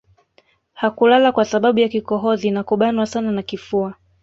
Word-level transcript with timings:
Hakulala 0.73 1.31
kwa 1.31 1.45
sababu 1.45 1.79
ya 1.79 1.89
kikohozi 1.89 2.51
na 2.51 2.63
kubanwa 2.63 3.05
sana 3.05 3.31
na 3.31 3.41
kifua 3.41 3.93